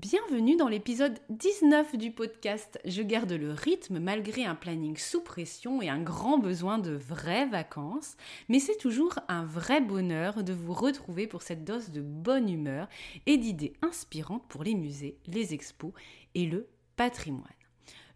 [0.00, 2.78] Bienvenue dans l'épisode 19 du podcast.
[2.84, 7.46] Je garde le rythme malgré un planning sous pression et un grand besoin de vraies
[7.46, 8.16] vacances,
[8.48, 12.86] mais c'est toujours un vrai bonheur de vous retrouver pour cette dose de bonne humeur
[13.26, 15.92] et d'idées inspirantes pour les musées, les expos
[16.36, 17.57] et le patrimoine.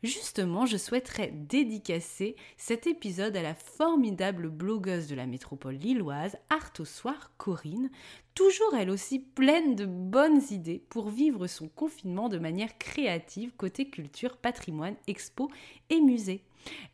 [0.02, 6.72] Justement, je souhaiterais dédicacer cet épisode à la formidable blogueuse de la métropole lilloise, Art
[6.80, 7.88] au soir Corinne,
[8.34, 13.90] toujours elle aussi pleine de bonnes idées pour vivre son confinement de manière créative côté
[13.90, 15.52] culture, patrimoine, expo
[15.88, 16.42] et musée.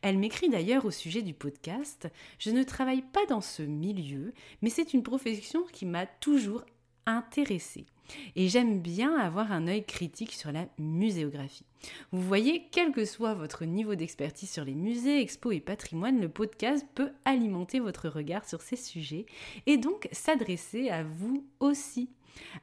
[0.03, 4.69] Elle m'écrit d'ailleurs au sujet du podcast Je ne travaille pas dans ce milieu, mais
[4.69, 6.63] c'est une profession qui m'a toujours
[7.07, 7.87] intéressée.
[8.35, 11.65] Et j'aime bien avoir un œil critique sur la muséographie.
[12.11, 16.29] Vous voyez, quel que soit votre niveau d'expertise sur les musées, expos et patrimoine, le
[16.29, 19.25] podcast peut alimenter votre regard sur ces sujets
[19.65, 22.09] et donc s'adresser à vous aussi.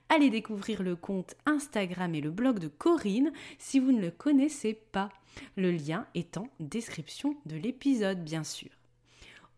[0.09, 4.75] Allez découvrir le compte Instagram et le blog de Corinne si vous ne le connaissez
[4.75, 5.11] pas.
[5.57, 8.71] Le lien est en description de l'épisode, bien sûr.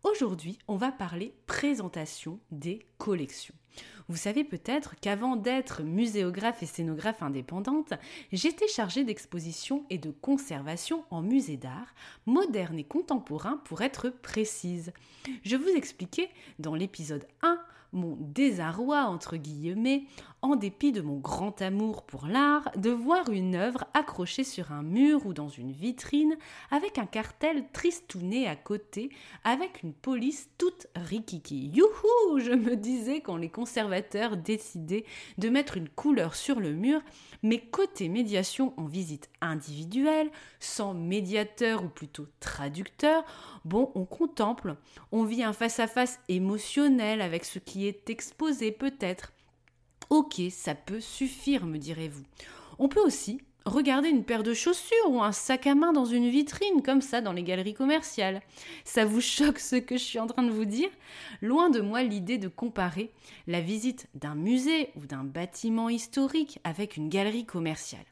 [0.03, 3.55] Aujourd'hui, on va parler présentation des collections.
[4.07, 7.93] Vous savez peut-être qu'avant d'être muséographe et scénographe indépendante,
[8.31, 11.93] j'étais chargée d'exposition et de conservation en musée d'art,
[12.25, 14.93] moderne et contemporain pour être précise.
[15.43, 17.59] Je vous expliquais dans l'épisode 1
[17.91, 20.03] mon désarroi, entre guillemets,
[20.41, 24.83] en dépit de mon grand amour pour l'art, de voir une œuvre accrochée sur un
[24.83, 26.37] mur ou dans une vitrine,
[26.71, 29.09] avec un cartel tristouné à côté,
[29.43, 31.71] avec une police toute rikiki.
[31.73, 35.05] Youhou Je me disais quand les conservateurs décidaient
[35.37, 37.01] de mettre une couleur sur le mur,
[37.43, 43.23] mais côté médiation en visite individuelle, sans médiateur ou plutôt traducteur,
[43.65, 44.75] bon, on contemple,
[45.11, 49.33] on vit un face-à-face émotionnel avec ce qui est exposé peut-être.
[50.09, 52.23] Ok, ça peut suffire, me direz-vous.
[52.79, 56.29] On peut aussi regarder une paire de chaussures ou un sac à main dans une
[56.29, 58.41] vitrine, comme ça dans les galeries commerciales.
[58.83, 60.89] Ça vous choque ce que je suis en train de vous dire?
[61.41, 63.11] Loin de moi l'idée de comparer
[63.45, 68.05] la visite d'un musée ou d'un bâtiment historique avec une galerie commerciale.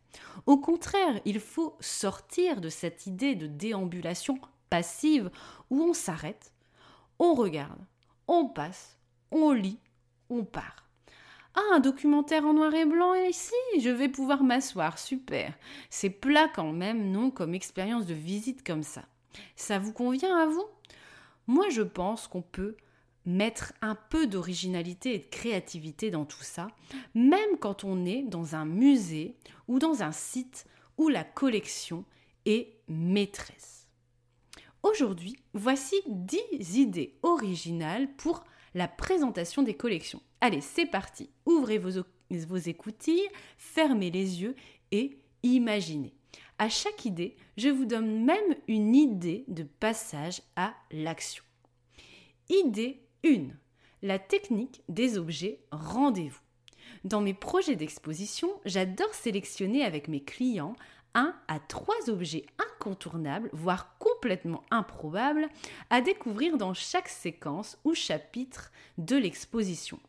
[0.46, 5.31] Au contraire, il faut sortir de cette idée de déambulation passive
[5.69, 6.52] où on s'arrête,
[7.19, 7.80] on regarde,
[8.28, 8.97] on passe,
[9.31, 9.80] on lit,
[10.30, 10.87] on part.
[11.59, 15.57] Ah, un documentaire en noir et blanc ici, je vais pouvoir m'asseoir, super.
[15.90, 19.03] C'est plat quand même, non, comme expérience de visite comme ça.
[19.56, 20.68] Ça vous convient à vous?
[21.47, 22.78] Moi, je pense qu'on peut
[23.25, 26.68] mettre un peu d'originalité et de créativité dans tout ça,
[27.16, 29.35] même quand on est dans un musée
[29.68, 30.68] ou dans un site
[31.00, 32.06] où la collection
[32.45, 33.88] est maîtresse.
[34.84, 38.44] Aujourd'hui, voici 10 idées originales pour
[38.75, 40.22] la présentation des collections.
[40.42, 41.30] Allez, c'est parti.
[41.46, 43.28] Ouvrez vos, écoutilles,
[43.58, 44.56] fermez les yeux
[44.92, 46.14] et imaginez.
[46.59, 51.44] À chaque idée, je vous donne même une idée de passage à l'action.
[52.50, 53.48] Idée 1.
[54.04, 56.42] La technique des objets rendez-vous.
[57.04, 60.75] Dans mes projets d'exposition, j'adore sélectionner avec mes clients
[61.13, 65.48] un à trois objets incontournables, voire complètement improbables,
[65.90, 70.00] à découvrir dans chaque séquence ou chapitre de l'exposition.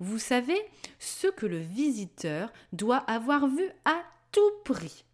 [0.00, 0.58] Vous savez,
[0.98, 4.02] ce que le visiteur doit avoir vu à
[4.32, 5.04] tout prix.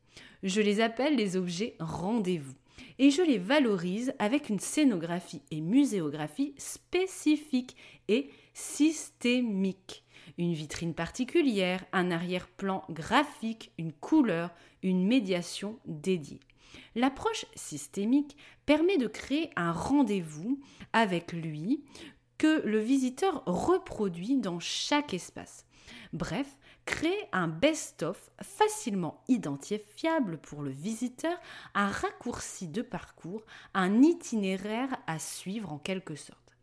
[0.42, 2.54] Je les appelle les objets rendez-vous
[2.98, 7.76] et je les valorise avec une scénographie et muséographie spécifique
[8.08, 10.04] et systémique.
[10.38, 14.50] Une vitrine particulière, un arrière-plan graphique, une couleur,
[14.82, 16.40] une médiation dédiée.
[16.94, 20.60] L'approche systémique permet de créer un rendez-vous
[20.92, 21.82] avec lui
[22.40, 25.66] que le visiteur reproduit dans chaque espace.
[26.14, 26.46] Bref,
[26.86, 31.38] créer un best-of facilement identifiable pour le visiteur,
[31.74, 33.42] un raccourci de parcours,
[33.74, 36.56] un itinéraire à suivre en quelque sorte.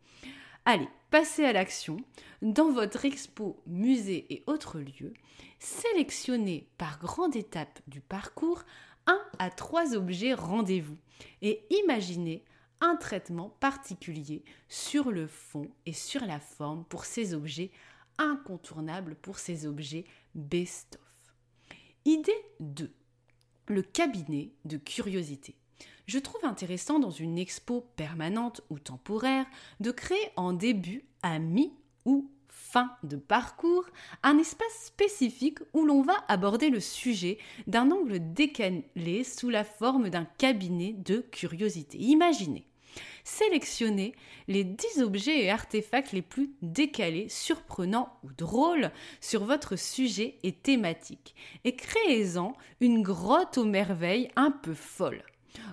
[0.64, 1.98] Allez, passez à l'action.
[2.42, 5.14] Dans votre expo, musée et autres lieux,
[5.60, 8.64] sélectionnez par grande étape du parcours
[9.06, 10.96] un à trois objets rendez-vous
[11.40, 12.42] et imaginez
[12.80, 17.70] un traitement particulier sur le fond et sur la forme pour ces objets
[18.18, 20.04] incontournables pour ces objets
[20.34, 21.00] best-of.
[22.04, 22.92] Idée 2.
[23.66, 25.56] Le cabinet de curiosité.
[26.06, 29.46] Je trouve intéressant dans une expo permanente ou temporaire
[29.80, 33.84] de créer en début, à mi ou fin de parcours
[34.22, 40.10] un espace spécifique où l'on va aborder le sujet d'un angle décalé sous la forme
[40.10, 41.98] d'un cabinet de curiosité.
[41.98, 42.67] Imaginez
[43.28, 44.14] sélectionnez
[44.48, 48.90] les 10 objets et artefacts les plus décalés, surprenants ou drôles
[49.20, 51.34] sur votre sujet et thématique
[51.64, 55.22] et créez-en une grotte aux merveilles un peu folle.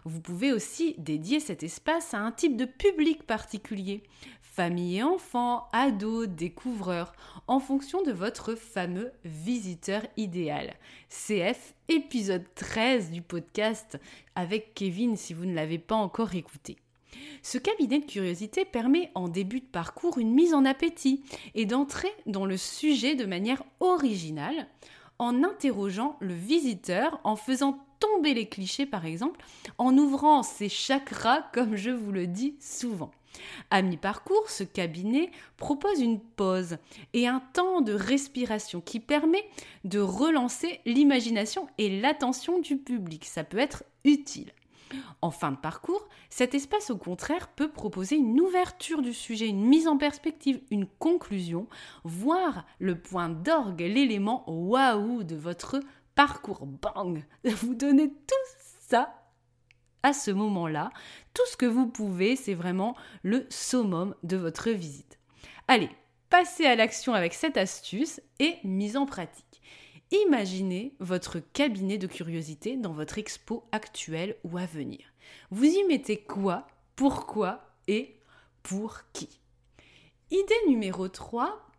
[0.04, 4.04] Vous pouvez aussi dédier cet espace à un type de public particulier,
[4.42, 7.14] famille et enfants, ados, découvreurs,
[7.48, 10.74] en fonction de votre fameux visiteur idéal.
[11.10, 14.00] CF épisode 13 du podcast
[14.36, 16.78] avec Kevin si vous ne l'avez pas encore écouté.
[17.42, 21.24] Ce cabinet de curiosité permet en début de parcours une mise en appétit
[21.54, 24.68] et d'entrer dans le sujet de manière originale
[25.20, 29.44] en interrogeant le visiteur, en faisant tomber les clichés par exemple,
[29.78, 33.12] en ouvrant ses chakras comme je vous le dis souvent.
[33.70, 36.78] À mi-parcours, ce cabinet propose une pause
[37.14, 39.44] et un temps de respiration qui permet
[39.84, 43.26] de relancer l'imagination et l'attention du public.
[43.26, 44.52] Ça peut être utile.
[45.22, 49.66] En fin de parcours, cet espace au contraire peut proposer une ouverture du sujet, une
[49.66, 51.68] mise en perspective, une conclusion,
[52.04, 55.80] voire le point d'orgue, l'élément waouh de votre
[56.14, 56.66] parcours.
[56.66, 59.26] Bang Vous donnez tout ça
[60.04, 60.92] à ce moment-là.
[61.34, 65.20] Tout ce que vous pouvez, c'est vraiment le summum de votre visite.
[65.68, 65.90] Allez,
[66.30, 69.45] passez à l'action avec cette astuce et mise en pratique.
[70.24, 75.00] Imaginez votre cabinet de curiosité dans votre expo actuelle ou à venir.
[75.52, 78.16] Vous y mettez quoi, pourquoi et
[78.64, 79.42] pour qui?
[80.32, 81.70] Idée numéro 3,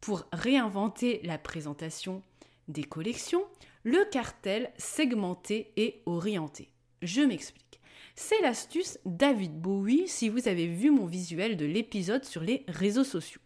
[0.00, 2.22] pour réinventer la présentation
[2.66, 3.44] des collections,
[3.84, 6.70] le cartel segmenté et orienté.
[7.02, 7.80] Je m'explique.
[8.16, 13.04] C'est l'astuce David Bowie si vous avez vu mon visuel de l'épisode sur les réseaux
[13.04, 13.40] sociaux.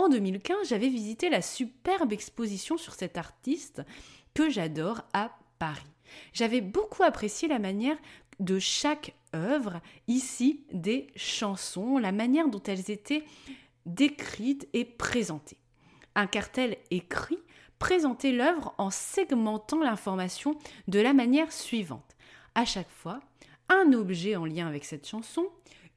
[0.00, 3.82] En 2015, j'avais visité la superbe exposition sur cet artiste
[4.32, 5.92] que j'adore à Paris.
[6.32, 7.98] J'avais beaucoup apprécié la manière
[8.38, 13.24] de chaque œuvre, ici des chansons, la manière dont elles étaient
[13.84, 15.58] décrites et présentées.
[16.14, 17.38] Un cartel écrit
[17.78, 20.56] présentait l'œuvre en segmentant l'information
[20.88, 22.16] de la manière suivante.
[22.54, 23.20] À chaque fois,
[23.68, 25.46] un objet en lien avec cette chanson,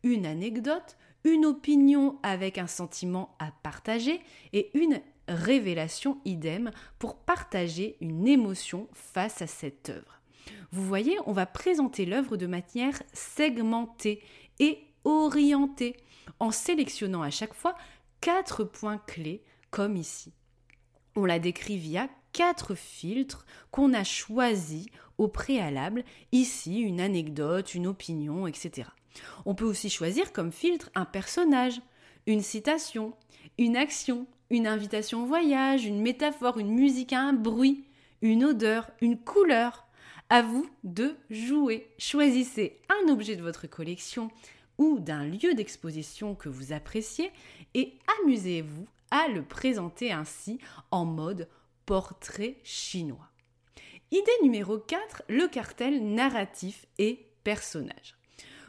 [0.03, 4.21] une anecdote, une opinion avec un sentiment à partager
[4.51, 10.21] et une révélation idem pour partager une émotion face à cette œuvre.
[10.71, 14.21] Vous voyez, on va présenter l'œuvre de manière segmentée
[14.59, 15.95] et orientée
[16.39, 17.75] en sélectionnant à chaque fois
[18.21, 20.33] quatre points clés comme ici.
[21.15, 27.88] On la décrit via quatre filtres qu'on a choisis au préalable, ici une anecdote, une
[27.88, 28.89] opinion, etc.
[29.46, 31.82] On peut aussi choisir comme filtre un personnage,
[32.25, 33.13] une citation,
[33.58, 37.86] une action, une invitation au voyage, une métaphore, une musique un bruit,
[38.22, 39.86] une odeur, une couleur.
[40.29, 41.91] À vous de jouer.
[42.00, 44.32] Choisissez un objet de votre collection
[44.77, 47.32] ou d'un lieu d'exposition que vous appréciez
[47.75, 50.58] et amusez-vous à le présenter ainsi
[50.89, 51.48] en mode
[51.86, 53.29] portrait chinois.
[54.12, 58.15] Idée numéro 4, le cartel narratif et personnage.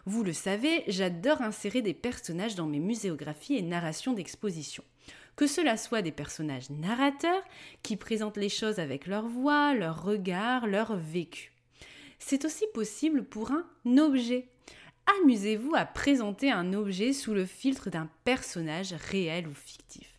[0.06, 4.84] Vous le savez, j'adore insérer des personnages dans mes muséographies et narrations d'exposition.
[5.34, 7.42] Que cela soit des personnages narrateurs
[7.82, 11.52] qui présentent les choses avec leur voix, leur regard, leur vécu.
[12.18, 13.66] C'est aussi possible pour un
[13.98, 14.48] objet.
[15.20, 20.13] Amusez-vous à présenter un objet sous le filtre d'un personnage réel ou fictif.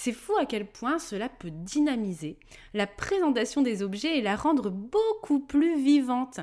[0.00, 2.36] C'est fou à quel point cela peut dynamiser
[2.72, 6.38] la présentation des objets et la rendre beaucoup plus vivante.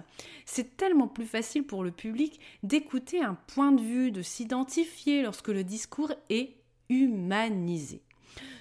[0.46, 5.48] C'est tellement plus facile pour le public d'écouter un point de vue, de s'identifier lorsque
[5.48, 6.58] le discours est
[6.90, 8.02] humanisé.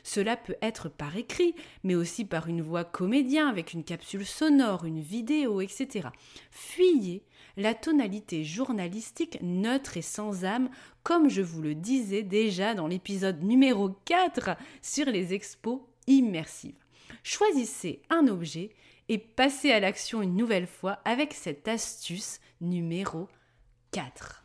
[0.04, 4.84] Cela peut être par écrit, mais aussi par une voix comédien avec une capsule sonore,
[4.84, 6.10] une vidéo, etc.
[6.52, 7.24] Fuyez
[7.56, 10.68] la tonalité journalistique neutre et sans âme,
[11.04, 16.74] comme je vous le disais déjà dans l'épisode numéro 4 sur les expos immersives.
[17.22, 18.70] Choisissez un objet
[19.08, 23.28] et passez à l'action une nouvelle fois avec cette astuce numéro
[23.92, 24.44] 4.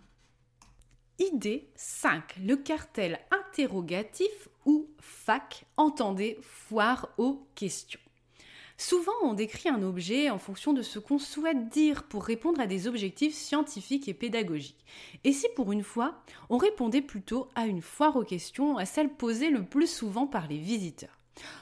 [1.19, 2.35] Idée 5.
[2.45, 7.99] Le cartel interrogatif ou fac, entendez foire aux questions.
[8.81, 12.65] Souvent, on décrit un objet en fonction de ce qu'on souhaite dire pour répondre à
[12.65, 14.85] des objectifs scientifiques et pédagogiques.
[15.25, 19.09] Et si pour une fois, on répondait plutôt à une foire aux questions, à celle
[19.09, 21.19] posée le plus souvent par les visiteurs?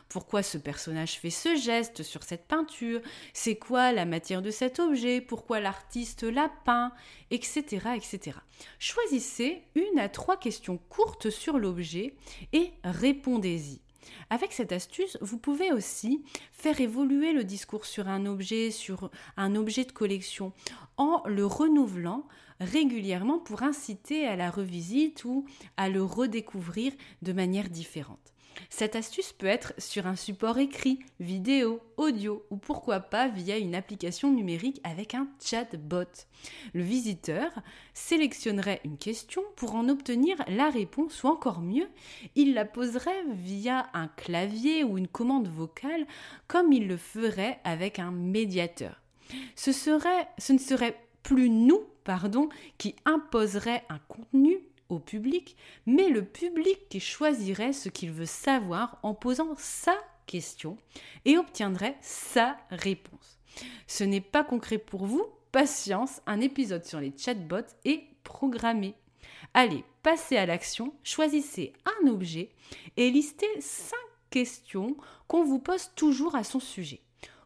[0.09, 3.01] Pourquoi ce personnage fait ce geste sur cette peinture?
[3.33, 5.19] C'est quoi la matière de cet objet?
[5.19, 6.91] Pourquoi l'artiste l'a peint?
[7.31, 7.63] Etc.
[7.95, 8.37] etc.
[8.77, 12.13] Choisissez une à trois questions courtes sur l'objet
[12.53, 13.81] et répondez-y.
[14.29, 19.55] Avec cette astuce, vous pouvez aussi faire évoluer le discours sur un objet, sur un
[19.55, 20.53] objet de collection,
[20.97, 22.25] en le renouvelant
[22.59, 25.45] régulièrement pour inciter à la revisite ou
[25.77, 28.33] à le redécouvrir de manière différente.
[28.69, 33.75] Cette astuce peut être sur un support écrit, vidéo, audio ou pourquoi pas via une
[33.75, 36.05] application numérique avec un chatbot.
[36.73, 37.49] Le visiteur
[37.93, 41.87] sélectionnerait une question pour en obtenir la réponse ou encore mieux,
[42.35, 46.05] il la poserait via un clavier ou une commande vocale
[46.47, 49.01] comme il le ferait avec un médiateur.
[49.55, 49.71] Ce,
[50.53, 52.47] ne serait plus nous pardon,
[52.77, 58.99] qui imposerait un contenu au public, mais le public qui choisirait ce qu'il veut savoir
[59.03, 60.77] en posant sa question
[61.25, 63.39] et obtiendrait sa réponse.
[63.87, 68.93] Ce n'est pas concret pour vous, patience, un épisode sur les chatbots est programmé.
[69.53, 72.49] Allez, passez à l'action, choisissez un objet
[72.97, 73.95] et listez 5
[74.29, 77.01] questions qu'on vous pose toujours à son sujet.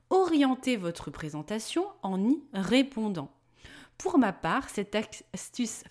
[0.10, 3.32] Orientez votre présentation en y répondant.
[3.98, 4.98] Pour ma part, cette
[5.34, 5.84] astuce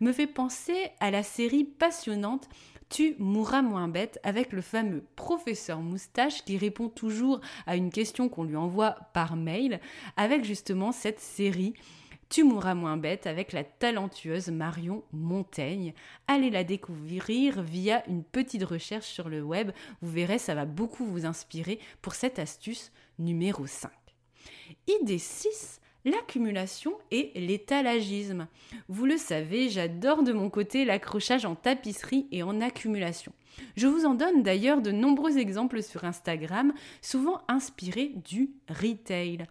[0.00, 2.48] me fait penser à la série passionnante
[2.88, 8.28] Tu mourras moins bête avec le fameux professeur moustache qui répond toujours à une question
[8.28, 9.80] qu'on lui envoie par mail
[10.16, 11.74] avec justement cette série
[12.28, 15.92] tu mourras moins bête avec la talentueuse Marion Montaigne.
[16.26, 19.70] Allez la découvrir via une petite recherche sur le web.
[20.00, 23.90] Vous verrez, ça va beaucoup vous inspirer pour cette astuce numéro 5.
[24.86, 28.48] Idée 6, l'accumulation et l'étalagisme.
[28.88, 33.32] Vous le savez, j'adore de mon côté l'accrochage en tapisserie et en accumulation.
[33.76, 39.46] Je vous en donne d'ailleurs de nombreux exemples sur Instagram, souvent inspirés du retail.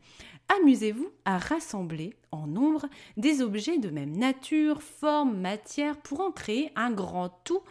[0.59, 6.71] Amusez-vous à rassembler en nombre des objets de même nature, forme, matière pour en créer
[6.75, 7.61] un grand tout,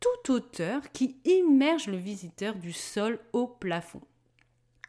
[0.00, 4.00] tout hauteur qui immerge le visiteur du sol au plafond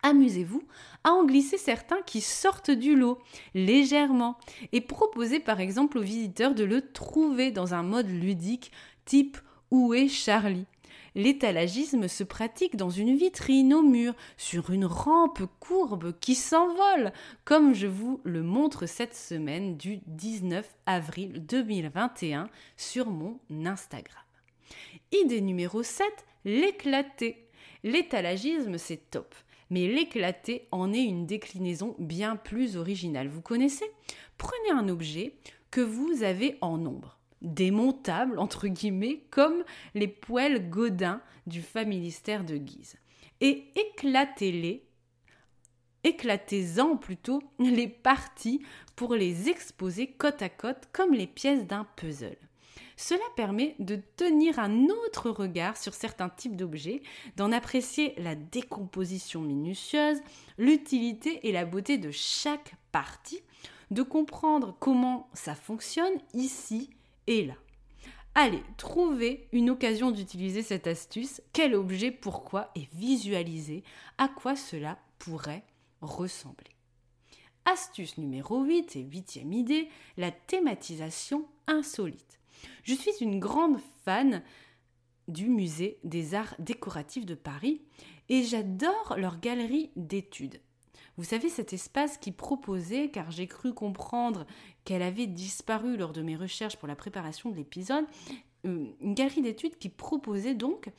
[0.04, 0.64] amusez-vous
[1.04, 3.20] à en glisser certains qui sortent du lot
[3.54, 4.38] légèrement
[4.72, 8.72] et proposez par exemple aux visiteurs de le trouver dans un mode ludique
[9.06, 9.38] type
[9.72, 10.66] Où est Charlie?
[11.14, 17.12] L'étalagisme se pratique dans une vitrine au mur, sur une rampe courbe qui s'envole,
[17.44, 24.24] comme je vous le montre cette semaine du 19 avril 2021 sur mon Instagram.
[25.12, 26.06] Idée numéro 7,
[26.46, 27.46] l'éclater.
[27.84, 29.36] L'étalagisme, c'est top
[29.72, 33.28] mais l'éclaté en est une déclinaison bien plus originale.
[33.28, 33.86] Vous connaissez?
[34.38, 35.34] Prenez un objet
[35.72, 39.64] que vous avez en nombre, démontable entre guillemets, comme
[39.96, 42.98] les poêles Godin du familistère de Guise,
[43.40, 44.86] et éclatez-les
[46.04, 48.62] éclatez-en plutôt les parties
[48.96, 52.38] pour les exposer côte à côte comme les pièces d'un puzzle.
[53.02, 57.02] Cela permet de tenir un autre regard sur certains types d'objets,
[57.36, 60.20] d'en apprécier la décomposition minutieuse,
[60.60, 63.42] l'utilité et la beauté de chaque partie,
[63.90, 66.92] de comprendre comment ça fonctionne ici
[67.26, 67.56] et là.
[68.36, 73.84] Allez, trouvez une occasion d'utiliser cette astuce, quel objet, pourquoi, et visualisez
[74.20, 75.66] à quoi cela pourrait
[76.02, 76.70] ressembler.
[77.66, 82.41] Astuce numéro 8 et huitième idée, la thématisation insolite.
[82.84, 84.42] Je suis une grande fan
[85.28, 87.82] du musée des arts décoratifs de Paris
[88.30, 90.60] et j'adore leur galerie d'études.
[91.18, 94.46] Vous savez, cet espace qui proposait, car j'ai cru comprendre
[94.86, 98.06] qu'elle avait disparu lors de mes recherches pour la préparation de l'épisode,
[98.66, 100.90] euh, une galerie d'études qui proposait donc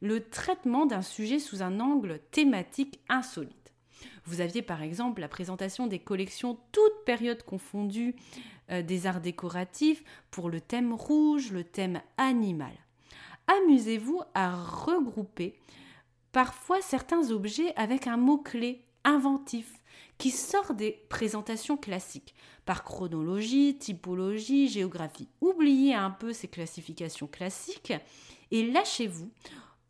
[0.00, 3.59] le traitement d'un sujet sous un angle thématique insolite.
[4.24, 8.14] Vous aviez par exemple la présentation des collections toutes périodes confondues
[8.70, 12.72] euh, des arts décoratifs pour le thème rouge, le thème animal.
[13.46, 15.58] Amusez-vous à regrouper
[16.32, 19.80] parfois certains objets avec un mot-clé inventif
[20.18, 22.34] qui sort des présentations classiques,
[22.66, 25.28] par chronologie, typologie, géographie.
[25.40, 27.94] Oubliez un peu ces classifications classiques
[28.50, 29.30] et lâchez-vous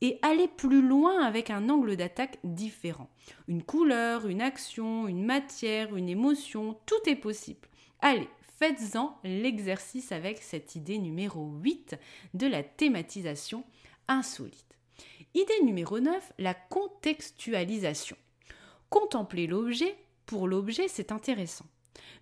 [0.01, 3.11] et allez plus loin avec un angle d'attaque différent.
[3.49, 7.69] Une couleur, une action, une matière, une émotion, tout est possible.
[8.01, 8.29] Allez,
[8.59, 11.97] faites-en l'exercice avec cette idée numéro 8
[12.35, 13.65] de la thématisation
[14.09, 14.79] insolite.
[15.35, 18.17] Idée numéro 9, la contextualisation.
[18.89, 21.67] Contempler l'objet, pour l'objet, c'est intéressant.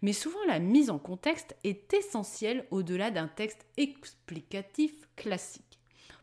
[0.03, 5.68] Mais souvent, la mise en contexte est essentielle au-delà d'un texte explicatif classique.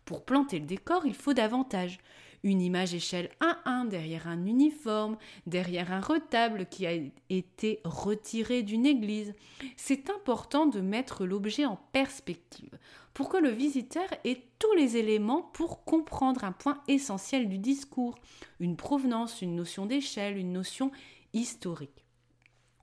[0.05, 1.97] Pour planter le décor, il faut davantage.
[2.43, 6.93] Une image échelle 1-1 derrière un uniforme, derrière un retable qui a
[7.31, 9.33] été retiré d'une église.
[9.77, 12.77] C'est important de mettre l'objet en perspective
[13.15, 18.13] pour que le visiteur ait tous les éléments pour comprendre un point essentiel du discours,
[18.59, 20.91] une provenance, une notion d'échelle, une notion
[21.33, 22.05] historique.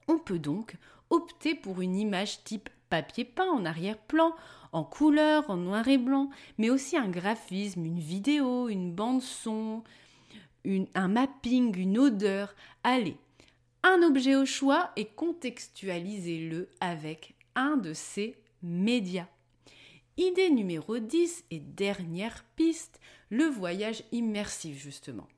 [0.08, 0.74] On peut donc
[1.10, 4.34] opter pour une image type papier peint en arrière-plan,
[4.72, 9.82] en couleur, en noir et blanc, mais aussi un graphisme, une vidéo, une bande son,
[10.94, 12.54] un mapping, une odeur.
[12.84, 13.16] Allez,
[13.82, 19.28] un objet au choix et contextualisez-le avec un de ces médias.
[20.18, 25.28] Idée numéro 10 et dernière piste, le voyage immersif justement.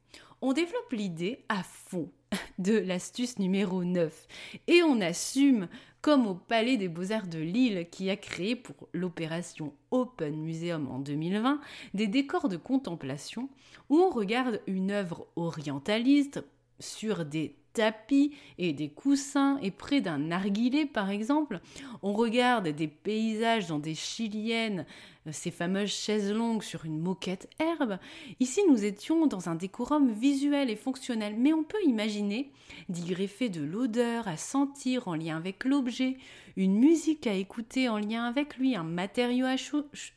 [0.40, 2.10] On développe l'idée à fond
[2.58, 4.26] de l'astuce numéro 9
[4.66, 5.68] et on assume
[6.04, 10.98] comme au Palais des Beaux-Arts de Lille qui a créé pour l'opération Open Museum en
[10.98, 11.62] 2020
[11.94, 13.48] des décors de contemplation
[13.88, 16.44] où on regarde une œuvre orientaliste
[16.78, 21.60] sur des tapis et des coussins et près d'un narguilé par exemple.
[22.02, 24.86] On regarde des paysages dans des chiliennes,
[25.26, 27.98] euh, ces fameuses chaises longues sur une moquette herbe.
[28.40, 32.50] Ici nous étions dans un décorum visuel et fonctionnel, mais on peut imaginer
[32.88, 36.16] d'y greffer de l'odeur à sentir en lien avec l'objet,
[36.56, 39.56] une musique à écouter en lien avec lui, un matériau à,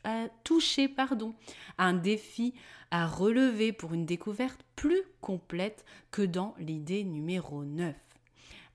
[0.03, 1.33] à toucher, pardon,
[1.77, 2.53] un défi
[2.91, 7.95] à relever pour une découverte plus complète que dans l'idée numéro 9.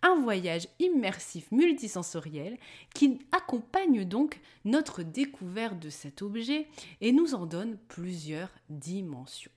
[0.02, 2.58] Un voyage immersif multisensoriel
[2.94, 6.66] qui accompagne donc notre découverte de cet objet
[7.00, 9.52] et nous en donne plusieurs dimensions.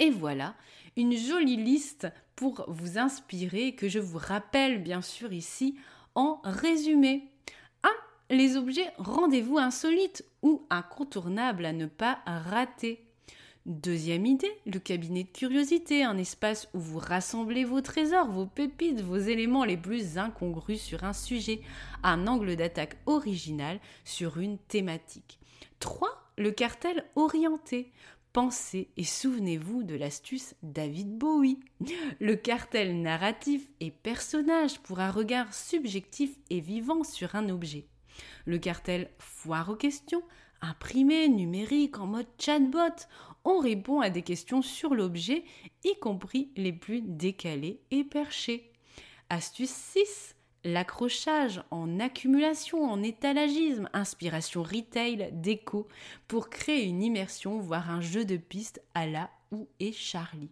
[0.00, 0.54] Et voilà
[0.96, 5.76] une jolie liste pour vous inspirer que je vous rappelle bien sûr ici
[6.14, 7.30] en résumé.
[7.82, 8.34] 1.
[8.34, 13.07] Les objets rendez-vous insolites ou incontournables à ne pas rater.
[13.68, 19.02] Deuxième idée, le cabinet de curiosité, un espace où vous rassemblez vos trésors, vos pépites,
[19.02, 21.60] vos éléments les plus incongrus sur un sujet,
[22.02, 25.38] un angle d'attaque original sur une thématique.
[25.80, 26.08] 3.
[26.38, 27.92] Le cartel orienté.
[28.32, 31.60] Pensez et souvenez-vous de l'astuce David Bowie.
[32.20, 37.84] Le cartel narratif et personnage pour un regard subjectif et vivant sur un objet.
[38.46, 40.22] Le cartel foire aux questions,
[40.62, 43.06] imprimé, numérique, en mode chatbot
[43.48, 45.42] on répond à des questions sur l'objet,
[45.82, 48.72] y compris les plus décalées et perchées.
[49.30, 50.34] Astuce 6.
[50.64, 55.88] L'accrochage en accumulation, en étalagisme, inspiration retail, déco,
[56.26, 60.50] pour créer une immersion, voire un jeu de piste à la Où est Charlie.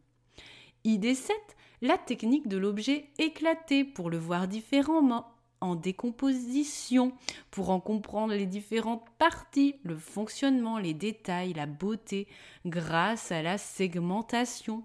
[0.84, 1.36] Idée 7.
[1.82, 7.12] La technique de l'objet éclaté pour le voir différemment, en décomposition
[7.50, 12.26] pour en comprendre les différentes parties, le fonctionnement, les détails, la beauté,
[12.64, 14.84] grâce à la segmentation.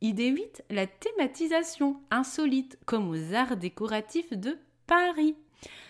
[0.00, 5.36] Idée 8, la thématisation insolite, comme aux arts décoratifs de Paris.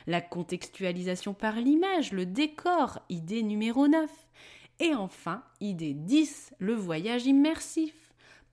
[0.06, 4.10] La contextualisation par l'image, le décor, idée numéro 9.
[4.80, 7.94] Et enfin, idée 10, le voyage immersif.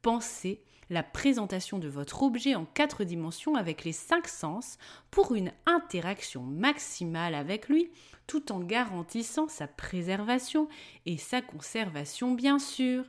[0.01, 4.77] Pensez la présentation de votre objet en quatre dimensions avec les cinq sens
[5.11, 7.91] pour une interaction maximale avec lui
[8.27, 10.67] tout en garantissant sa préservation
[11.05, 13.05] et sa conservation bien sûr.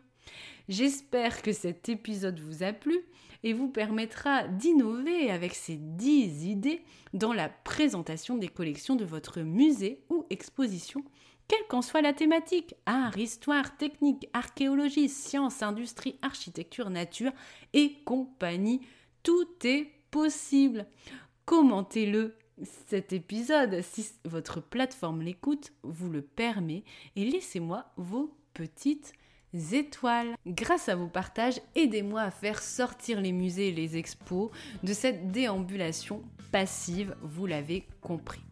[0.69, 3.01] J'espère que cet épisode vous a plu
[3.43, 6.83] et vous permettra d'innover avec ces 10 idées
[7.15, 11.03] dans la présentation des collections de votre musée ou exposition
[11.51, 17.33] quelle qu'en soit la thématique, art, histoire, technique, archéologie, science, industrie, architecture, nature
[17.73, 18.83] et compagnie,
[19.25, 20.87] tout est possible.
[21.47, 22.37] Commentez-le
[22.87, 26.85] cet épisode si votre plateforme l'écoute vous le permet
[27.17, 29.13] et laissez-moi vos petites
[29.73, 30.37] étoiles.
[30.47, 34.51] Grâce à vos partages, aidez-moi à faire sortir les musées et les expos
[34.85, 38.45] de cette déambulation passive, vous l'avez compris.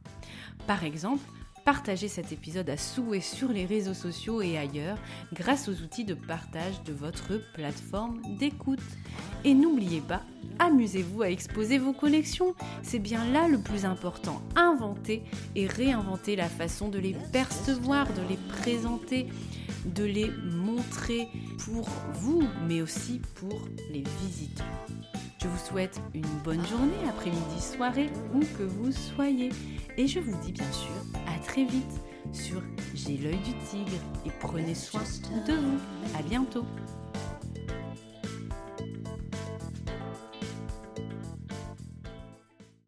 [0.67, 1.23] Par exemple,
[1.69, 4.97] Partagez cet épisode à souhait sur les réseaux sociaux et ailleurs
[5.35, 8.81] grâce aux outils de partage de votre plateforme d'écoute.
[9.45, 10.23] Et n'oubliez pas,
[10.59, 12.55] amusez-vous à exposer vos collections.
[12.83, 14.41] C'est bien là le plus important.
[14.57, 15.25] Inventer
[15.57, 19.29] et réinventer la façon de les percevoir, de les présenter,
[19.85, 21.29] de les montrer
[21.67, 23.61] pour vous, mais aussi pour
[23.93, 24.65] les visiteurs.
[25.41, 29.51] Je vous souhaite une bonne journée, après-midi, soirée, où que vous soyez.
[29.97, 30.91] Et je vous dis bien sûr
[31.29, 32.01] à très vite
[32.33, 32.61] sur
[32.95, 35.03] J'ai l'œil du tigre et prenez soin
[35.47, 35.79] de vous.
[36.19, 36.65] À bientôt.